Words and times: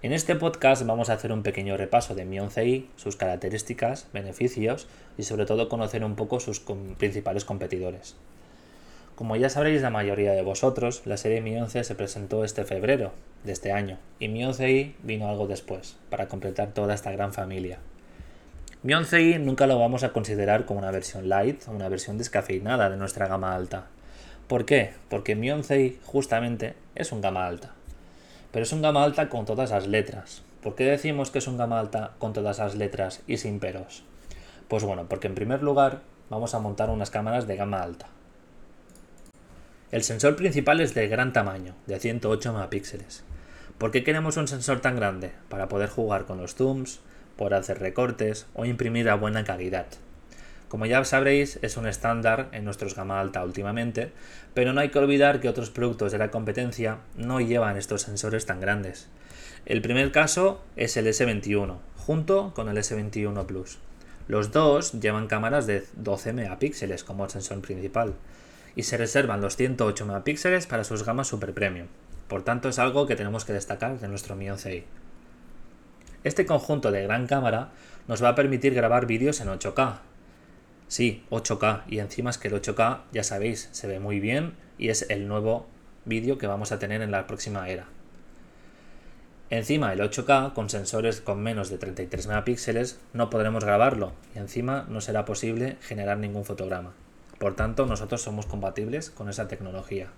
En 0.00 0.12
este 0.12 0.36
podcast 0.36 0.86
vamos 0.86 1.10
a 1.10 1.14
hacer 1.14 1.32
un 1.32 1.42
pequeño 1.42 1.76
repaso 1.76 2.14
de 2.14 2.24
Mi 2.24 2.36
11i, 2.36 2.86
sus 2.94 3.16
características, 3.16 4.06
beneficios 4.12 4.86
y 5.18 5.24
sobre 5.24 5.44
todo 5.44 5.68
conocer 5.68 6.04
un 6.04 6.14
poco 6.14 6.38
sus 6.38 6.60
principales 6.98 7.44
competidores. 7.44 8.14
Como 9.16 9.34
ya 9.34 9.48
sabréis 9.48 9.82
la 9.82 9.90
mayoría 9.90 10.34
de 10.34 10.42
vosotros, 10.42 11.02
la 11.04 11.16
serie 11.16 11.40
Mi 11.40 11.56
11 11.56 11.82
se 11.82 11.96
presentó 11.96 12.44
este 12.44 12.62
febrero 12.62 13.10
de 13.42 13.50
este 13.50 13.72
año 13.72 13.98
y 14.20 14.28
Mi 14.28 14.44
11i 14.44 14.92
vino 15.02 15.28
algo 15.28 15.48
después, 15.48 15.96
para 16.10 16.28
completar 16.28 16.68
toda 16.68 16.94
esta 16.94 17.10
gran 17.10 17.32
familia. 17.32 17.80
Mi 18.84 18.92
11i 18.92 19.40
nunca 19.40 19.66
lo 19.66 19.80
vamos 19.80 20.04
a 20.04 20.12
considerar 20.12 20.64
como 20.64 20.78
una 20.78 20.92
versión 20.92 21.28
light 21.28 21.66
o 21.66 21.72
una 21.72 21.88
versión 21.88 22.18
descafeinada 22.18 22.88
de 22.88 22.98
nuestra 22.98 23.26
gama 23.26 23.56
alta. 23.56 23.86
¿Por 24.46 24.64
qué? 24.64 24.92
Porque 25.10 25.34
Mi 25.34 25.48
11i 25.48 25.96
justamente 26.04 26.74
es 26.94 27.10
un 27.10 27.20
gama 27.20 27.48
alta 27.48 27.74
pero 28.52 28.64
es 28.64 28.72
un 28.72 28.82
gama 28.82 29.04
alta 29.04 29.28
con 29.28 29.44
todas 29.44 29.70
las 29.70 29.86
letras. 29.86 30.42
¿Por 30.62 30.74
qué 30.74 30.84
decimos 30.84 31.30
que 31.30 31.38
es 31.38 31.46
un 31.46 31.56
gama 31.56 31.78
alta 31.78 32.12
con 32.18 32.32
todas 32.32 32.58
las 32.58 32.74
letras 32.74 33.22
y 33.26 33.36
sin 33.36 33.60
peros? 33.60 34.04
Pues 34.68 34.84
bueno, 34.84 35.06
porque 35.08 35.26
en 35.26 35.34
primer 35.34 35.62
lugar 35.62 36.00
vamos 36.30 36.54
a 36.54 36.58
montar 36.58 36.90
unas 36.90 37.10
cámaras 37.10 37.46
de 37.46 37.56
gama 37.56 37.82
alta. 37.82 38.06
El 39.90 40.02
sensor 40.02 40.36
principal 40.36 40.80
es 40.80 40.94
de 40.94 41.08
gran 41.08 41.32
tamaño, 41.32 41.74
de 41.86 41.98
108 41.98 42.52
megapíxeles. 42.52 43.24
¿Por 43.78 43.90
qué 43.90 44.04
queremos 44.04 44.36
un 44.36 44.48
sensor 44.48 44.80
tan 44.80 44.96
grande? 44.96 45.32
Para 45.48 45.68
poder 45.68 45.88
jugar 45.88 46.26
con 46.26 46.38
los 46.38 46.54
zooms, 46.54 47.00
poder 47.36 47.54
hacer 47.54 47.78
recortes 47.78 48.46
o 48.54 48.64
imprimir 48.64 49.08
a 49.08 49.14
buena 49.14 49.44
calidad. 49.44 49.86
Como 50.68 50.84
ya 50.84 51.02
sabréis, 51.04 51.58
es 51.62 51.76
un 51.78 51.86
estándar 51.86 52.48
en 52.52 52.64
nuestros 52.64 52.94
gama 52.94 53.20
alta 53.20 53.42
últimamente, 53.42 54.12
pero 54.52 54.72
no 54.72 54.80
hay 54.80 54.90
que 54.90 54.98
olvidar 54.98 55.40
que 55.40 55.48
otros 55.48 55.70
productos 55.70 56.12
de 56.12 56.18
la 56.18 56.30
competencia 56.30 56.98
no 57.16 57.40
llevan 57.40 57.76
estos 57.76 58.02
sensores 58.02 58.44
tan 58.44 58.60
grandes. 58.60 59.08
El 59.64 59.80
primer 59.80 60.12
caso 60.12 60.60
es 60.76 60.96
el 60.96 61.06
S21, 61.06 61.78
junto 61.96 62.52
con 62.54 62.68
el 62.68 62.76
S21 62.76 63.46
Plus. 63.46 63.78
Los 64.28 64.52
dos 64.52 64.92
llevan 64.92 65.26
cámaras 65.26 65.66
de 65.66 65.84
12 65.94 66.34
megapíxeles 66.34 67.02
como 67.02 67.28
sensor 67.30 67.62
principal 67.62 68.14
y 68.76 68.82
se 68.82 68.98
reservan 68.98 69.40
los 69.40 69.56
108 69.56 70.04
megapíxeles 70.04 70.66
para 70.66 70.84
sus 70.84 71.02
gamas 71.02 71.28
super 71.28 71.54
premium. 71.54 71.86
Por 72.28 72.42
tanto, 72.42 72.68
es 72.68 72.78
algo 72.78 73.06
que 73.06 73.16
tenemos 73.16 73.46
que 73.46 73.54
destacar 73.54 73.98
de 73.98 74.08
nuestro 74.08 74.36
Mi 74.36 74.46
11i. 74.46 74.84
Este 76.24 76.44
conjunto 76.44 76.90
de 76.90 77.04
gran 77.04 77.26
cámara 77.26 77.70
nos 78.06 78.22
va 78.22 78.30
a 78.30 78.34
permitir 78.34 78.74
grabar 78.74 79.06
vídeos 79.06 79.40
en 79.40 79.48
8K, 79.48 80.00
Sí, 80.88 81.22
8K. 81.30 81.82
Y 81.88 81.98
encima 81.98 82.30
es 82.30 82.38
que 82.38 82.48
el 82.48 82.54
8K, 82.54 83.02
ya 83.12 83.22
sabéis, 83.22 83.68
se 83.72 83.86
ve 83.86 84.00
muy 84.00 84.20
bien 84.20 84.54
y 84.78 84.88
es 84.88 85.08
el 85.10 85.28
nuevo 85.28 85.66
vídeo 86.06 86.38
que 86.38 86.46
vamos 86.46 86.72
a 86.72 86.78
tener 86.78 87.02
en 87.02 87.10
la 87.10 87.26
próxima 87.26 87.68
era. 87.68 87.86
Encima 89.50 89.92
el 89.92 90.00
8K 90.00 90.52
con 90.52 90.68
sensores 90.68 91.20
con 91.20 91.42
menos 91.42 91.70
de 91.70 91.78
33 91.78 92.26
megapíxeles 92.26 93.00
no 93.12 93.30
podremos 93.30 93.64
grabarlo 93.64 94.12
y 94.34 94.38
encima 94.38 94.86
no 94.88 95.00
será 95.00 95.24
posible 95.24 95.76
generar 95.80 96.18
ningún 96.18 96.44
fotograma. 96.44 96.92
Por 97.38 97.54
tanto, 97.54 97.86
nosotros 97.86 98.20
somos 98.20 98.46
compatibles 98.46 99.10
con 99.10 99.28
esa 99.28 99.48
tecnología. 99.48 100.08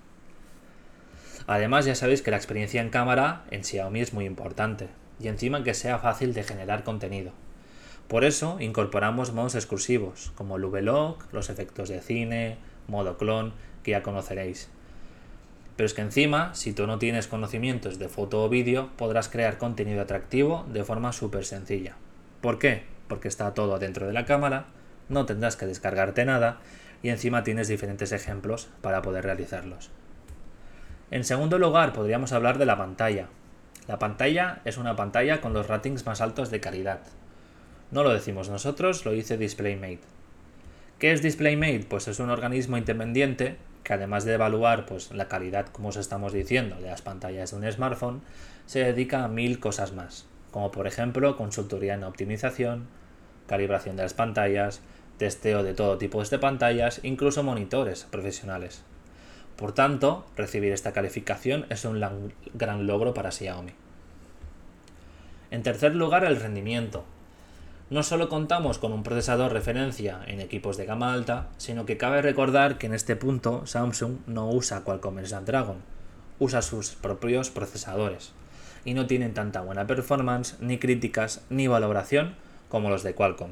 Además, 1.46 1.84
ya 1.84 1.94
sabéis 1.94 2.22
que 2.22 2.30
la 2.30 2.36
experiencia 2.36 2.80
en 2.80 2.90
cámara 2.90 3.44
en 3.50 3.64
Xiaomi 3.64 4.00
es 4.00 4.12
muy 4.12 4.24
importante 4.24 4.88
y 5.18 5.28
encima 5.28 5.62
que 5.62 5.74
sea 5.74 5.98
fácil 5.98 6.32
de 6.32 6.44
generar 6.44 6.84
contenido. 6.84 7.32
Por 8.10 8.24
eso 8.24 8.56
incorporamos 8.58 9.32
modos 9.32 9.54
exclusivos, 9.54 10.32
como 10.34 10.56
el 10.56 10.64
V-Log, 10.64 11.18
los 11.30 11.48
efectos 11.48 11.88
de 11.88 12.00
cine, 12.00 12.58
modo 12.88 13.16
clon, 13.16 13.52
que 13.84 13.92
ya 13.92 14.02
conoceréis. 14.02 14.68
Pero 15.76 15.86
es 15.86 15.94
que 15.94 16.02
encima, 16.02 16.52
si 16.56 16.72
tú 16.72 16.88
no 16.88 16.98
tienes 16.98 17.28
conocimientos 17.28 18.00
de 18.00 18.08
foto 18.08 18.42
o 18.42 18.48
vídeo, 18.48 18.90
podrás 18.96 19.28
crear 19.28 19.58
contenido 19.58 20.02
atractivo 20.02 20.66
de 20.72 20.82
forma 20.82 21.12
súper 21.12 21.44
sencilla. 21.44 21.94
¿Por 22.40 22.58
qué? 22.58 22.82
Porque 23.06 23.28
está 23.28 23.54
todo 23.54 23.78
dentro 23.78 24.08
de 24.08 24.12
la 24.12 24.24
cámara, 24.24 24.64
no 25.08 25.24
tendrás 25.24 25.54
que 25.54 25.66
descargarte 25.66 26.24
nada 26.24 26.58
y 27.04 27.10
encima 27.10 27.44
tienes 27.44 27.68
diferentes 27.68 28.10
ejemplos 28.10 28.70
para 28.80 29.02
poder 29.02 29.22
realizarlos. 29.22 29.92
En 31.12 31.22
segundo 31.22 31.60
lugar, 31.60 31.92
podríamos 31.92 32.32
hablar 32.32 32.58
de 32.58 32.66
la 32.66 32.76
pantalla. 32.76 33.28
La 33.86 34.00
pantalla 34.00 34.62
es 34.64 34.78
una 34.78 34.96
pantalla 34.96 35.40
con 35.40 35.52
los 35.52 35.68
ratings 35.68 36.04
más 36.06 36.20
altos 36.20 36.50
de 36.50 36.58
calidad, 36.58 37.02
no 37.90 38.04
lo 38.04 38.10
decimos 38.12 38.48
nosotros, 38.48 39.04
lo 39.04 39.12
dice 39.12 39.36
DisplayMate. 39.36 40.00
¿Qué 40.98 41.12
es 41.12 41.22
DisplayMate? 41.22 41.86
Pues 41.88 42.06
es 42.08 42.20
un 42.20 42.30
organismo 42.30 42.76
independiente 42.76 43.56
que 43.82 43.94
además 43.94 44.24
de 44.24 44.34
evaluar 44.34 44.86
pues, 44.86 45.10
la 45.10 45.28
calidad, 45.28 45.66
como 45.66 45.88
os 45.88 45.96
estamos 45.96 46.32
diciendo, 46.32 46.76
de 46.76 46.88
las 46.88 47.02
pantallas 47.02 47.50
de 47.50 47.56
un 47.56 47.72
smartphone, 47.72 48.20
se 48.66 48.84
dedica 48.84 49.24
a 49.24 49.28
mil 49.28 49.58
cosas 49.58 49.92
más, 49.92 50.26
como 50.50 50.70
por 50.70 50.86
ejemplo 50.86 51.36
consultoría 51.36 51.94
en 51.94 52.04
optimización, 52.04 52.86
calibración 53.48 53.96
de 53.96 54.04
las 54.04 54.14
pantallas, 54.14 54.82
testeo 55.18 55.62
de 55.62 55.74
todo 55.74 55.98
tipo 55.98 56.22
de 56.22 56.38
pantallas, 56.38 57.00
incluso 57.02 57.42
monitores 57.42 58.04
profesionales. 58.04 58.82
Por 59.56 59.72
tanto, 59.72 60.24
recibir 60.36 60.72
esta 60.72 60.92
calificación 60.92 61.66
es 61.70 61.84
un 61.84 62.00
gran 62.54 62.86
logro 62.86 63.12
para 63.14 63.32
Xiaomi. 63.32 63.72
En 65.50 65.62
tercer 65.62 65.96
lugar, 65.96 66.24
el 66.24 66.36
rendimiento 66.36 67.04
no 67.90 68.04
solo 68.04 68.28
contamos 68.28 68.78
con 68.78 68.92
un 68.92 69.02
procesador 69.02 69.52
referencia 69.52 70.20
en 70.28 70.40
equipos 70.40 70.76
de 70.76 70.86
gama 70.86 71.12
alta, 71.12 71.48
sino 71.56 71.86
que 71.86 71.96
cabe 71.96 72.22
recordar 72.22 72.78
que 72.78 72.86
en 72.86 72.94
este 72.94 73.16
punto 73.16 73.66
Samsung 73.66 74.18
no 74.28 74.48
usa 74.48 74.84
Qualcomm 74.84 75.18
Snapdragon, 75.24 75.78
usa 76.38 76.62
sus 76.62 76.90
propios 76.90 77.50
procesadores 77.50 78.32
y 78.84 78.94
no 78.94 79.08
tienen 79.08 79.34
tanta 79.34 79.60
buena 79.60 79.88
performance, 79.88 80.54
ni 80.60 80.78
críticas, 80.78 81.42
ni 81.50 81.66
valoración 81.66 82.36
como 82.68 82.90
los 82.90 83.02
de 83.02 83.14
Qualcomm. 83.14 83.50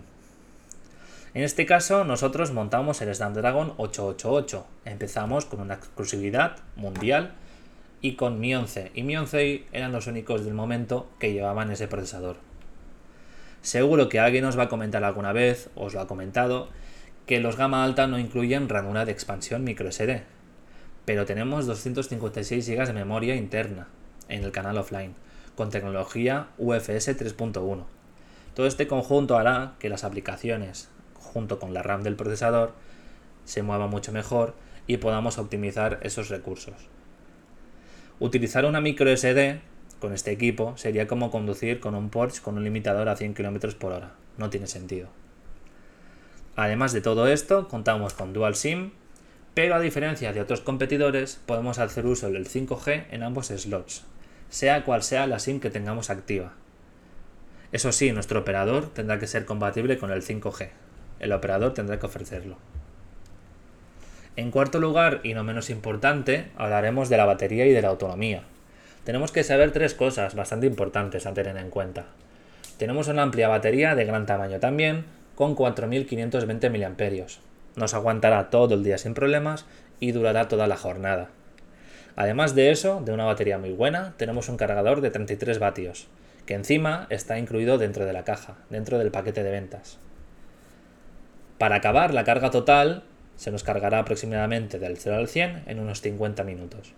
En 1.35 1.43
este 1.43 1.67
caso, 1.67 2.05
nosotros 2.05 2.53
montamos 2.53 3.03
el 3.03 3.15
Snapdragon 3.15 3.75
888. 3.77 4.67
Empezamos 4.85 5.45
con 5.47 5.61
una 5.61 5.75
exclusividad 5.75 6.57
mundial 6.77 7.33
y 8.01 8.15
con 8.15 8.41
Mi 8.41 8.55
11 8.55 8.93
y 8.95 9.03
Mi 9.03 9.17
11 9.17 9.65
eran 9.73 9.93
los 9.93 10.07
únicos 10.07 10.45
del 10.45 10.55
momento 10.55 11.09
que 11.19 11.33
llevaban 11.33 11.71
ese 11.71 11.89
procesador. 11.89 12.37
Seguro 13.63 14.09
que 14.09 14.21
alguien 14.21 14.45
os 14.45 14.59
va 14.59 14.65
a 14.65 14.69
comentar 14.69 15.05
alguna 15.05 15.33
vez, 15.33 15.71
os 15.75 15.95
lo 15.95 16.01
ha 16.01 16.07
comentado, 16.07 16.69
que 17.27 17.41
los 17.41 17.57
gama 17.57 17.85
alta 17.85 18.07
no 18.07 18.19
incluyen 18.19 18.69
ranura 18.69 19.05
de 19.05 19.13
expansión 19.13 19.65
microSD, 19.65 20.23
pero 21.05 21.27
tenemos 21.27 21.67
256 21.67 22.69
GB 22.69 22.87
de 22.87 22.93
memoria 22.93 23.35
interna 23.35 23.89
en 24.29 24.45
el 24.45 24.53
canal 24.53 24.79
offline, 24.79 25.15
con 25.57 25.71
tecnología 25.71 26.49
UFS 26.59 27.09
3.1. 27.19 27.85
Todo 28.55 28.67
este 28.67 28.87
conjunto 28.87 29.37
hará 29.37 29.75
que 29.79 29.89
las 29.89 30.05
aplicaciones, 30.05 30.89
junto 31.15 31.59
con 31.59 31.75
la 31.75 31.83
RAM 31.83 32.03
del 32.03 32.17
procesador, 32.17 32.73
se 33.45 33.63
muevan 33.63 33.91
mucho 33.91 34.13
mejor 34.13 34.55
y 34.87 34.97
podamos 34.99 35.39
optimizar 35.39 36.01
esos 36.03 36.29
recursos. 36.29 36.75
Utilizar 38.21 38.65
una 38.65 38.81
microSD 38.81 39.61
con 40.01 40.13
este 40.13 40.31
equipo 40.31 40.77
sería 40.77 41.09
como 41.09 41.31
conducir 41.31 41.81
con 41.81 41.95
un 41.95 42.11
Porsche 42.11 42.43
con 42.43 42.57
un 42.57 42.65
limitador 42.65 43.09
a 43.09 43.17
100 43.17 43.35
km 43.35 43.75
por 43.75 43.93
hora. 43.93 44.13
No 44.37 44.51
tiene 44.51 44.67
sentido. 44.67 45.09
Además 46.57 46.93
de 46.93 47.01
todo 47.01 47.29
esto, 47.29 47.69
contamos 47.69 48.15
con 48.15 48.33
Dual 48.33 48.55
SIM, 48.55 48.91
pero 49.55 49.75
a 49.75 49.81
diferencia 49.81 50.33
de 50.33 50.41
otros 50.41 50.61
competidores, 50.61 51.41
podemos 51.47 51.79
hacer 51.79 52.07
uso 52.07 52.31
del 52.31 52.49
5G 52.49 53.07
en 53.11 53.23
ambos 53.23 53.49
slots, 53.49 54.05
sea 54.51 54.85
cual 54.85 55.03
sea 55.03 55.27
la 55.27 55.39
SIM 55.39 55.61
que 55.61 55.71
tengamos 55.71 56.11
activa. 56.11 56.53
Eso 57.71 57.93
sí, 57.93 58.13
nuestro 58.13 58.41
operador 58.41 58.89
tendrá 58.93 59.19
que 59.19 59.27
ser 59.27 59.45
compatible 59.45 59.99
con 59.99 60.11
el 60.11 60.23
5G. 60.23 60.71
El 61.21 61.33
operador 61.33 61.75
tendrá 61.75 61.99
que 61.99 62.07
ofrecerlo. 62.07 62.57
En 64.37 64.51
cuarto 64.53 64.79
lugar, 64.79 65.21
y 65.25 65.35
no 65.35 65.43
menos 65.43 65.71
importante, 65.71 66.51
hablaremos 66.57 67.09
de 67.09 67.17
la 67.17 67.25
batería 67.25 67.67
y 67.67 67.73
de 67.73 67.83
la 67.83 67.89
autonomía 67.89 68.45
tenemos 69.09 69.33
que 69.33 69.43
saber 69.43 69.71
tres 69.71 69.95
cosas 69.95 70.35
bastante 70.35 70.67
importantes 70.67 71.25
a 71.25 71.33
tener 71.33 71.57
en 71.57 71.71
cuenta. 71.71 72.05
Tenemos 72.77 73.09
una 73.09 73.23
amplia 73.23 73.49
batería 73.49 73.95
de 73.95 74.05
gran 74.05 74.27
tamaño 74.27 74.61
también, 74.61 75.07
con 75.35 75.55
4520 75.55 76.69
mAh. 76.69 77.27
Nos 77.75 77.95
aguantará 77.95 78.51
todo 78.51 78.75
el 78.75 78.85
día 78.85 78.99
sin 78.99 79.15
problemas 79.15 79.65
y 79.99 80.13
durará 80.13 80.49
toda 80.49 80.67
la 80.67 80.77
jornada. 80.77 81.31
Además 82.17 82.55
de 82.55 82.71
eso, 82.71 83.01
de 83.03 83.13
una 83.13 83.25
batería 83.25 83.57
muy 83.57 83.73
buena, 83.73 84.13
tenemos 84.19 84.51
un 84.51 84.59
cargador 84.59 85.01
de 85.01 85.11
33 85.11 85.59
vatios, 85.59 86.09
que 86.45 86.53
encima 86.53 87.07
está 87.09 87.39
incluido 87.39 87.79
dentro 87.79 88.05
de 88.05 88.13
la 88.13 88.25
caja, 88.25 88.59
dentro 88.69 88.99
del 88.99 89.11
paquete 89.11 89.43
de 89.43 89.53
ventas. 89.53 89.97
Para 91.57 91.77
acabar 91.77 92.13
la 92.13 92.25
carga 92.25 92.51
total, 92.51 93.05
se 93.37 93.51
nos 93.51 93.65
cargará 93.65 94.01
aproximadamente 94.01 94.79
del 94.79 94.99
0 94.99 95.17
al 95.17 95.29
100 95.29 95.63
en 95.67 95.81
unos 95.81 96.03
50 96.03 96.45
minutos. 96.45 96.93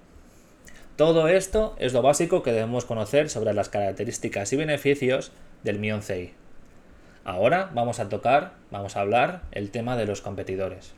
Todo 1.01 1.29
esto 1.29 1.75
es 1.79 1.95
lo 1.95 2.03
básico 2.03 2.43
que 2.43 2.53
debemos 2.53 2.85
conocer 2.85 3.31
sobre 3.31 3.55
las 3.55 3.71
características 3.71 4.53
y 4.53 4.57
beneficios 4.57 5.33
del 5.63 5.79
Mi 5.79 5.89
11i. 5.89 6.33
Ahora 7.25 7.71
vamos 7.73 8.01
a 8.01 8.11
tocar, 8.11 8.53
vamos 8.71 8.97
a 8.97 9.01
hablar 9.01 9.41
el 9.53 9.71
tema 9.71 9.97
de 9.97 10.05
los 10.05 10.21
competidores. 10.21 10.93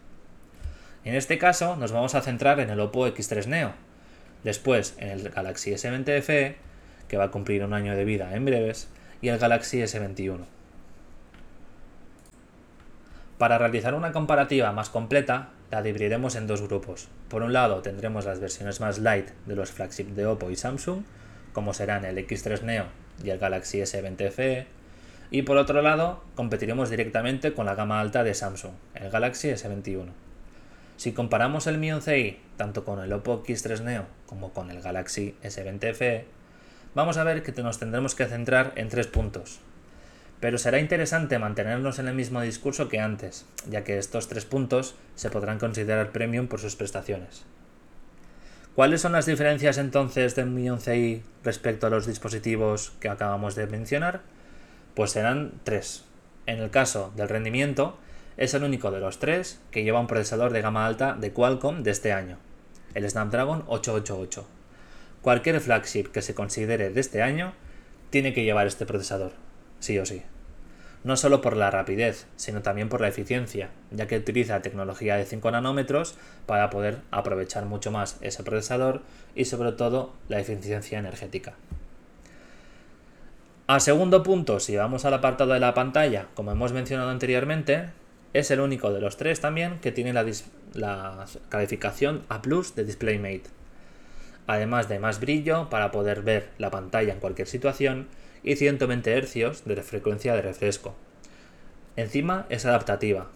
En 1.04 1.14
este 1.14 1.38
caso 1.38 1.76
nos 1.76 1.92
vamos 1.92 2.16
a 2.16 2.20
centrar 2.20 2.58
en 2.58 2.70
el 2.70 2.80
Oppo 2.80 3.06
X3 3.06 3.46
Neo, 3.46 3.74
después 4.42 4.96
en 4.98 5.10
el 5.10 5.28
Galaxy 5.28 5.70
S20 5.70 6.20
FE, 6.20 6.56
que 7.06 7.16
va 7.16 7.26
a 7.26 7.30
cumplir 7.30 7.62
un 7.62 7.72
año 7.72 7.94
de 7.94 8.04
vida 8.04 8.34
en 8.34 8.44
breves, 8.44 8.88
y 9.20 9.28
el 9.28 9.38
Galaxy 9.38 9.82
S21. 9.82 10.40
Para 13.38 13.56
realizar 13.56 13.94
una 13.94 14.10
comparativa 14.10 14.72
más 14.72 14.90
completa, 14.90 15.50
la 15.72 15.82
dividiremos 15.82 16.36
en 16.36 16.46
dos 16.46 16.60
grupos. 16.60 17.08
Por 17.30 17.42
un 17.42 17.54
lado 17.54 17.80
tendremos 17.80 18.26
las 18.26 18.40
versiones 18.40 18.80
más 18.80 18.98
light 18.98 19.30
de 19.46 19.56
los 19.56 19.70
flagships 19.70 20.14
de 20.14 20.26
Oppo 20.26 20.50
y 20.50 20.56
Samsung, 20.56 21.02
como 21.54 21.72
serán 21.72 22.04
el 22.04 22.18
X3 22.18 22.60
Neo 22.60 22.84
y 23.24 23.30
el 23.30 23.38
Galaxy 23.38 23.78
S20 23.78 24.30
FE, 24.30 24.66
y 25.30 25.42
por 25.42 25.56
otro 25.56 25.80
lado 25.80 26.22
competiremos 26.34 26.90
directamente 26.90 27.54
con 27.54 27.64
la 27.64 27.74
gama 27.74 28.00
alta 28.00 28.22
de 28.22 28.34
Samsung, 28.34 28.74
el 28.94 29.10
Galaxy 29.10 29.48
S21. 29.48 30.08
Si 30.98 31.12
comparamos 31.12 31.66
el 31.66 31.78
Mi 31.78 31.88
11i 31.88 32.36
tanto 32.58 32.84
con 32.84 33.00
el 33.00 33.12
Oppo 33.14 33.42
X3 33.42 33.80
Neo 33.80 34.04
como 34.26 34.52
con 34.52 34.70
el 34.70 34.82
Galaxy 34.82 35.34
S20 35.42 35.94
FE, 35.94 36.26
vamos 36.94 37.16
a 37.16 37.24
ver 37.24 37.42
que 37.42 37.62
nos 37.62 37.78
tendremos 37.78 38.14
que 38.14 38.26
centrar 38.26 38.74
en 38.76 38.90
tres 38.90 39.06
puntos. 39.06 39.60
Pero 40.42 40.58
será 40.58 40.80
interesante 40.80 41.38
mantenernos 41.38 42.00
en 42.00 42.08
el 42.08 42.16
mismo 42.16 42.40
discurso 42.40 42.88
que 42.88 42.98
antes, 42.98 43.46
ya 43.70 43.84
que 43.84 43.96
estos 43.96 44.26
tres 44.26 44.44
puntos 44.44 44.96
se 45.14 45.30
podrán 45.30 45.60
considerar 45.60 46.10
premium 46.10 46.48
por 46.48 46.58
sus 46.58 46.74
prestaciones. 46.74 47.44
¿Cuáles 48.74 49.02
son 49.02 49.12
las 49.12 49.26
diferencias 49.26 49.78
entonces 49.78 50.34
del 50.34 50.50
Mi 50.50 50.64
11i 50.64 51.22
respecto 51.44 51.86
a 51.86 51.90
los 51.90 52.08
dispositivos 52.08 52.92
que 52.98 53.08
acabamos 53.08 53.54
de 53.54 53.68
mencionar? 53.68 54.22
Pues 54.96 55.12
serán 55.12 55.52
tres. 55.62 56.06
En 56.46 56.58
el 56.58 56.70
caso 56.70 57.12
del 57.14 57.28
rendimiento, 57.28 57.96
es 58.36 58.52
el 58.54 58.64
único 58.64 58.90
de 58.90 58.98
los 58.98 59.20
tres 59.20 59.60
que 59.70 59.84
lleva 59.84 60.00
un 60.00 60.08
procesador 60.08 60.52
de 60.52 60.62
gama 60.62 60.86
alta 60.86 61.14
de 61.14 61.32
Qualcomm 61.32 61.84
de 61.84 61.92
este 61.92 62.12
año, 62.12 62.38
el 62.94 63.08
Snapdragon 63.08 63.62
888. 63.68 64.44
Cualquier 65.20 65.60
flagship 65.60 66.06
que 66.08 66.20
se 66.20 66.34
considere 66.34 66.90
de 66.90 67.00
este 67.00 67.22
año 67.22 67.52
tiene 68.10 68.34
que 68.34 68.42
llevar 68.42 68.66
este 68.66 68.86
procesador, 68.86 69.30
sí 69.78 69.96
o 70.00 70.04
sí. 70.04 70.24
No 71.04 71.16
solo 71.16 71.40
por 71.40 71.56
la 71.56 71.70
rapidez, 71.70 72.26
sino 72.36 72.62
también 72.62 72.88
por 72.88 73.00
la 73.00 73.08
eficiencia, 73.08 73.70
ya 73.90 74.06
que 74.06 74.16
utiliza 74.16 74.62
tecnología 74.62 75.16
de 75.16 75.24
5 75.24 75.50
nanómetros 75.50 76.14
para 76.46 76.70
poder 76.70 76.98
aprovechar 77.10 77.64
mucho 77.64 77.90
más 77.90 78.18
ese 78.20 78.44
procesador 78.44 79.02
y 79.34 79.46
sobre 79.46 79.72
todo 79.72 80.12
la 80.28 80.38
eficiencia 80.38 80.98
energética. 80.98 81.54
A 83.66 83.80
segundo 83.80 84.22
punto, 84.22 84.60
si 84.60 84.76
vamos 84.76 85.04
al 85.04 85.14
apartado 85.14 85.54
de 85.54 85.60
la 85.60 85.74
pantalla, 85.74 86.26
como 86.34 86.52
hemos 86.52 86.72
mencionado 86.72 87.10
anteriormente, 87.10 87.88
es 88.32 88.50
el 88.50 88.60
único 88.60 88.92
de 88.92 89.00
los 89.00 89.16
tres 89.16 89.40
también 89.40 89.78
que 89.78 89.92
tiene 89.92 90.12
la, 90.12 91.26
calificación 91.48 92.22
A 92.28 92.40
de 92.40 92.84
DisplayMate. 92.84 93.44
Además 94.46 94.88
de 94.88 94.98
más 94.98 95.20
brillo 95.20 95.70
para 95.70 95.90
poder 95.90 96.22
ver 96.22 96.50
la 96.58 96.70
pantalla 96.70 97.12
en 97.12 97.20
cualquier 97.20 97.46
situación 97.46 98.08
y 98.42 98.56
120 98.56 99.22
Hz 99.22 99.64
de 99.64 99.82
frecuencia 99.82 100.34
de 100.34 100.42
refresco. 100.42 100.94
Encima 101.96 102.46
es 102.48 102.66
adaptativa. 102.66 103.30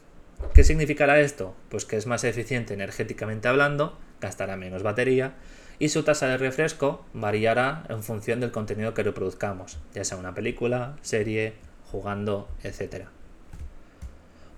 ¿Qué 0.54 0.64
significará 0.64 1.20
esto? 1.20 1.54
Pues 1.68 1.84
que 1.84 1.96
es 1.96 2.06
más 2.06 2.24
eficiente 2.24 2.74
energéticamente 2.74 3.48
hablando, 3.48 3.98
gastará 4.20 4.56
menos 4.56 4.82
batería 4.82 5.34
y 5.78 5.90
su 5.90 6.02
tasa 6.02 6.26
de 6.28 6.38
refresco 6.38 7.04
variará 7.12 7.84
en 7.88 8.02
función 8.02 8.40
del 8.40 8.50
contenido 8.50 8.94
que 8.94 9.02
reproduzcamos, 9.02 9.78
ya 9.94 10.04
sea 10.04 10.16
una 10.16 10.34
película, 10.34 10.96
serie, 11.02 11.54
jugando, 11.90 12.48
etc. 12.62 13.06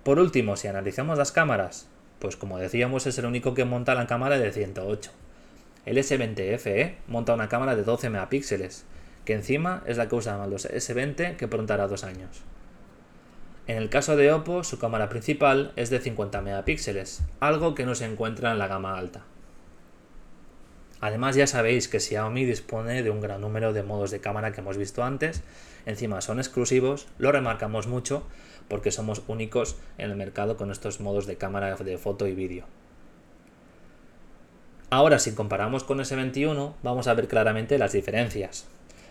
Por 0.04 0.18
último, 0.18 0.56
si 0.56 0.68
analizamos 0.68 1.18
las 1.18 1.32
cámaras, 1.32 1.88
pues 2.18 2.36
como 2.36 2.58
decíamos 2.58 3.06
es 3.06 3.18
el 3.18 3.26
único 3.26 3.54
que 3.54 3.64
monta 3.64 3.94
la 3.94 4.06
cámara 4.06 4.38
de 4.38 4.52
108. 4.52 5.10
El 5.86 5.98
S20 5.98 6.58
FE 6.58 6.98
monta 7.06 7.34
una 7.34 7.48
cámara 7.48 7.74
de 7.74 7.82
12 7.82 8.10
megapíxeles, 8.10 8.84
que 9.28 9.34
encima 9.34 9.82
es 9.84 9.98
la 9.98 10.08
que 10.08 10.14
usan 10.14 10.48
los 10.48 10.66
S20 10.66 11.36
que 11.36 11.48
pronto 11.48 11.74
hará 11.74 11.86
dos 11.86 12.02
años. 12.02 12.40
En 13.66 13.76
el 13.76 13.90
caso 13.90 14.16
de 14.16 14.32
Oppo, 14.32 14.64
su 14.64 14.78
cámara 14.78 15.10
principal 15.10 15.74
es 15.76 15.90
de 15.90 16.00
50 16.00 16.40
megapíxeles, 16.40 17.20
algo 17.38 17.74
que 17.74 17.84
no 17.84 17.94
se 17.94 18.06
encuentra 18.06 18.52
en 18.52 18.58
la 18.58 18.68
gama 18.68 18.96
alta. 18.98 19.24
Además 21.02 21.36
ya 21.36 21.46
sabéis 21.46 21.88
que 21.88 22.00
Xiaomi 22.00 22.46
dispone 22.46 23.02
de 23.02 23.10
un 23.10 23.20
gran 23.20 23.42
número 23.42 23.74
de 23.74 23.82
modos 23.82 24.10
de 24.10 24.20
cámara 24.20 24.52
que 24.52 24.62
hemos 24.62 24.78
visto 24.78 25.04
antes, 25.04 25.42
encima 25.84 26.22
son 26.22 26.38
exclusivos, 26.38 27.06
lo 27.18 27.30
remarcamos 27.30 27.86
mucho 27.86 28.26
porque 28.66 28.92
somos 28.92 29.20
únicos 29.28 29.76
en 29.98 30.10
el 30.10 30.16
mercado 30.16 30.56
con 30.56 30.70
estos 30.70 31.00
modos 31.00 31.26
de 31.26 31.36
cámara 31.36 31.76
de 31.76 31.98
foto 31.98 32.26
y 32.26 32.34
vídeo. 32.34 32.64
Ahora, 34.88 35.18
si 35.18 35.34
comparamos 35.34 35.84
con 35.84 35.98
S21, 35.98 36.76
vamos 36.82 37.08
a 37.08 37.12
ver 37.12 37.28
claramente 37.28 37.76
las 37.76 37.92
diferencias. 37.92 38.66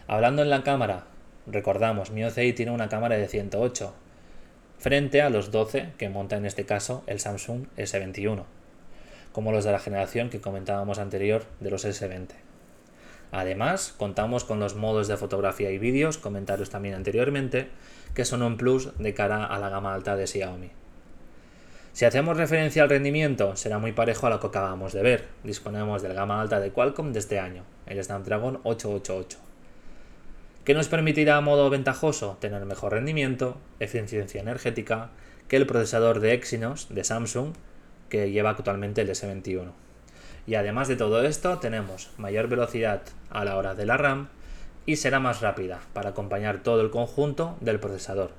Hablando 0.09 0.42
en 0.42 0.50
la 0.50 0.63
cámara, 0.63 1.04
recordamos, 1.48 2.12
Mi 2.12 2.24
OCI 2.24 2.54
tiene 2.54 2.71
una 2.71 2.88
cámara 2.88 3.18
de 3.18 3.27
108, 3.27 3.94
frente 4.80 5.21
a 5.21 5.30
los 5.30 5.51
12 5.51 5.89
que 5.98 6.07
monta 6.07 6.38
en 6.38 6.45
este 6.45 6.65
caso 6.65 7.04
el 7.07 7.19
Samsung 7.19 7.65
S21, 7.75 8.45
como 9.33 9.51
los 9.51 9.65
de 9.65 9.74
la 9.74 9.80
generación 9.80 10.30
que 10.30 10.39
comentábamos 10.39 11.00
anterior 11.00 11.44
de 11.59 11.71
los 11.71 11.83
S20. 11.83 12.30
Además, 13.33 13.94
contamos 13.98 14.45
con 14.45 14.62
los 14.62 14.75
modos 14.75 15.09
de 15.09 15.18
fotografía 15.18 15.71
y 15.71 15.77
vídeos, 15.77 16.18
comentarios 16.18 16.69
también 16.69 16.95
anteriormente, 16.95 17.68
que 18.13 18.24
son 18.24 18.44
un 18.44 18.56
plus 18.56 18.98
de 19.00 19.13
cara 19.13 19.44
a 19.44 19.59
la 19.59 19.68
gama 19.68 19.94
alta 19.94 20.15
de 20.15 20.25
Xiaomi. 20.25 20.71
Si 21.92 22.06
hacemos 22.06 22.38
referencia 22.38 22.81
al 22.81 22.89
rendimiento, 22.89 23.57
será 23.57 23.77
muy 23.77 23.92
parejo 23.92 24.27
a 24.27 24.30
lo 24.30 24.39
que 24.39 24.48
acabamos 24.48 24.94
de 24.94 25.01
ver. 25.01 25.27
Disponemos 25.44 26.01
del 26.01 26.13
gama 26.13 26.39
alta 26.39 26.62
de 26.62 26.71
Qualcomm 26.71 27.12
de 27.12 27.19
este 27.19 27.39
año, 27.39 27.63
el 27.88 28.01
Snapdragon 28.01 28.62
888. 28.63 29.47
¿Qué 30.68 30.74
nos 30.74 30.90
permitirá 30.90 31.38
a 31.38 31.42
modo 31.42 31.69
ventajoso 31.69 32.36
tener 32.42 32.66
mejor 32.66 32.92
rendimiento, 32.92 33.56
eficiencia 33.80 34.42
energética, 34.42 35.12
que 35.48 35.56
el 35.56 35.66
procesador 35.66 36.19
de 36.19 36.34
Exynos 36.34 36.88
de 36.90 37.06
Samsung 37.06 37.54
que 38.10 38.31
lleva 38.31 38.50
actualmente 38.50 39.00
el 39.00 39.10
S21. 39.10 39.72
Y 40.46 40.56
además 40.56 40.90
de 40.90 40.98
todo 40.98 41.24
esto, 41.24 41.60
tenemos 41.60 42.10
mayor 42.18 42.50
velocidad 42.50 43.02
a 43.30 43.46
la 43.46 43.56
hora 43.56 43.75
de 43.75 43.86
la 43.86 43.96
RAM 43.96 44.28
y 44.86 44.98
será 44.98 45.22
más 45.22 45.40
rápida 45.40 45.80
para 45.94 46.10
acompañar 46.10 46.62
todo 46.64 46.81
el 46.81 46.90
conjunto 46.90 47.56
del 47.62 47.80
procesador. 47.80 48.31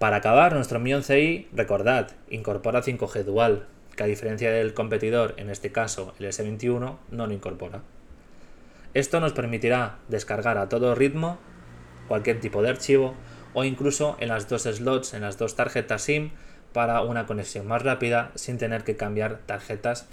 Para 0.00 0.16
acabar, 0.16 0.54
nuestro 0.54 0.80
Mi 0.80 0.90
11i, 0.90 1.46
recordad, 1.52 2.10
incorpora 2.30 2.82
5G 2.82 3.22
dual, 3.22 3.68
que 3.94 4.02
a 4.02 4.06
diferencia 4.06 4.50
del 4.50 4.74
competidor, 4.74 5.34
en 5.36 5.50
este 5.50 5.70
caso 5.70 6.16
el 6.18 6.26
S21, 6.26 6.96
no 7.12 7.26
lo 7.28 7.32
incorpora. 7.32 7.82
Esto 8.94 9.20
nos 9.20 9.32
permitirá 9.32 9.98
descargar 10.08 10.58
a 10.58 10.68
todo 10.68 10.94
ritmo 10.94 11.38
cualquier 12.08 12.40
tipo 12.40 12.62
de 12.62 12.70
archivo 12.70 13.14
o 13.54 13.64
incluso 13.64 14.16
en 14.20 14.28
las 14.28 14.48
dos 14.48 14.62
slots, 14.62 15.14
en 15.14 15.22
las 15.22 15.38
dos 15.38 15.56
tarjetas 15.56 16.02
SIM, 16.02 16.30
para 16.72 17.02
una 17.02 17.26
conexión 17.26 17.66
más 17.66 17.82
rápida 17.82 18.30
sin 18.34 18.58
tener 18.58 18.84
que 18.84 18.96
cambiar 18.96 19.38
tarjetas 19.46 20.06